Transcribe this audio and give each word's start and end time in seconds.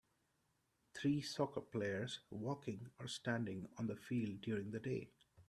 Three 0.95 1.21
soccer 1.21 1.61
players 1.61 2.21
walking 2.31 2.89
or 2.99 3.05
standing 3.07 3.69
on 3.77 3.85
the 3.85 3.95
field 3.95 4.41
during 4.41 4.71
the 4.71 4.79
day. 4.79 5.11